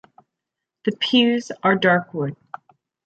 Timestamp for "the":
0.85-0.93